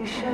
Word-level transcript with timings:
عشق 0.00 0.28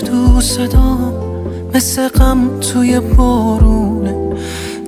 تو 0.00 0.40
صدام 0.40 1.14
مثل 1.74 2.08
غم 2.08 2.60
توی 2.60 3.00
بارونه. 3.00 4.14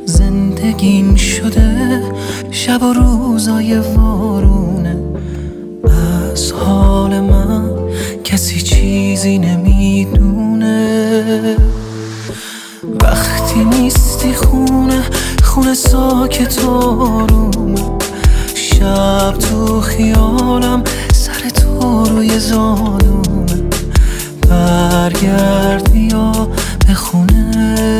زندگیم 0.04 1.14
شده 1.14 2.02
شب 2.50 2.82
و 2.82 2.92
روزای 2.92 3.78
وارونه. 3.78 4.85
چیزی 9.26 9.38
نمی‌دونه. 9.38 10.76
وقتی 13.02 13.64
نیستی 13.64 14.34
خونه 14.34 15.02
خونه 15.42 15.74
ساکت 15.74 16.64
آرومه 16.64 17.80
شب 18.54 19.34
تو 19.38 19.80
خیالم 19.80 20.82
سر 21.14 21.48
تو 21.48 22.04
روی 22.04 22.38
زانومه. 22.38 23.62
برگرد 24.48 25.92
بیا 25.92 26.32
به 26.86 26.94
خونه. 26.94 27.95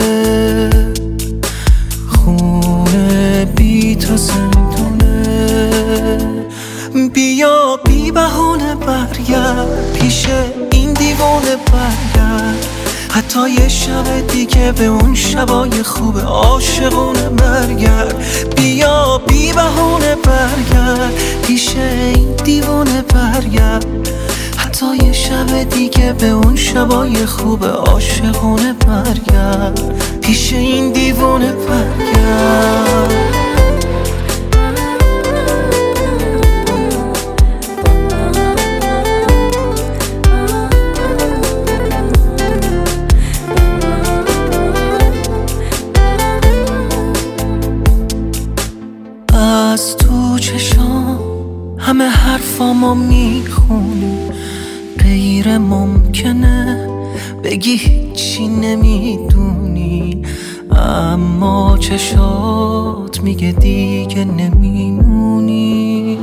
حتی 13.16 13.50
یه 13.50 13.68
شب 13.68 14.26
دیگه 14.26 14.72
به 14.72 14.84
اون 14.84 15.14
شبای 15.14 15.82
خوب 15.82 16.18
عاشقونه 16.18 17.28
برگرد. 17.28 18.14
بیا 18.56 19.18
بی 19.18 19.52
بهونه 19.52 20.14
برگرد. 20.14 21.12
پیش 21.42 21.76
این 21.76 22.36
دیوانه 22.44 23.02
برگرد. 23.02 23.86
حتی 24.56 24.86
یه 24.96 25.12
شب 25.12 25.62
دیگه 25.70 26.12
به 26.12 26.26
اون 26.26 26.56
شبای 26.56 27.26
خوب 27.26 27.64
عاشقونه 27.64 28.72
برگرد. 28.72 29.80
پیش 30.20 30.52
این 30.52 30.92
دیوانه 30.92 31.52
برگرد. 31.52 33.05
همه 51.86 52.08
حرفامو 52.08 52.94
می‌خونی. 52.94 54.18
غیر 54.98 55.58
ممکنه 55.58 56.88
بگی 57.44 57.76
هیچی 57.76 58.48
نمی‌دونی. 58.48 60.22
اما 60.76 61.78
چشات 61.78 63.20
میگه 63.22 63.52
دیگه 63.52 64.24
نمیمونی. 64.24 66.18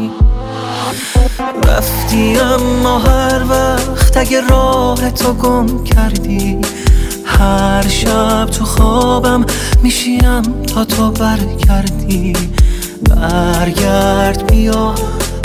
رفتی 1.67 2.37
اما 2.39 2.99
هر 2.99 3.43
وقت 3.49 4.17
اگه 4.17 4.41
راه 4.41 5.11
تو 5.11 5.33
گم 5.33 5.83
کردی 5.83 6.57
هر 7.25 7.87
شب 7.87 8.45
تو 8.45 8.65
خوابم 8.65 9.45
میشینم 9.83 10.41
تا 10.41 10.85
تو 10.85 11.11
برگردی. 11.11 12.33
برگرد 13.09 14.51
بیا 14.51 14.95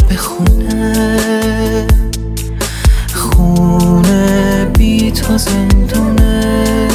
به 0.08 0.16
خونه 0.16 1.86
خونه 3.14 4.64
بی 4.64 5.12
تو 5.12 5.38
زندونه. 5.38 6.88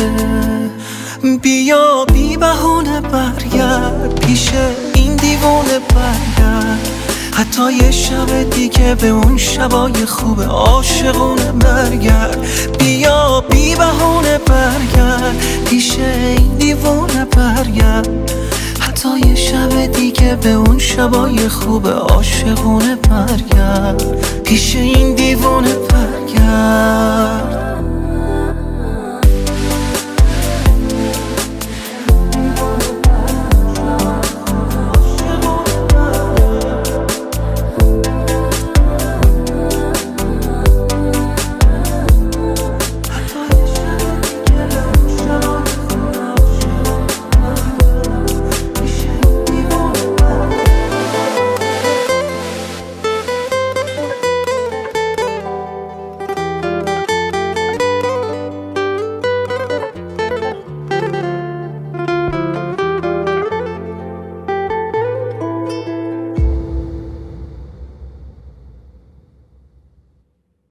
بیا 1.41 2.05
بی 2.13 2.37
بهونه 2.37 3.01
برگرد 3.01 4.19
پیش 4.25 4.49
این 4.93 5.15
دیوونه 5.15 5.79
برگرد. 5.95 6.89
حتی 7.33 7.73
یه 7.73 7.91
شب 7.91 8.49
دیگه 8.49 8.95
به 8.95 9.07
اون 9.07 9.37
شبای 9.37 10.05
خوب 10.05 10.41
عاشقونه 10.41 11.51
برگرد. 11.51 12.37
بیا 12.79 13.43
بی 13.49 13.75
بهونه 13.75 14.37
برگرد. 14.37 15.35
پیش 15.65 15.99
این 15.99 16.57
دیوونه 16.57 17.25
برگرد. 17.25 18.22
دیگه 19.87 20.35
به 20.35 20.49
اون 20.49 20.79
شبای 20.79 21.49
خوب 21.49 21.87
عاشقونه 21.87 22.95
برگرد. 22.95 24.03
پیش 24.43 24.75
این 24.75 25.15
دیوونه 25.15 25.73
برگرد. 25.73 26.92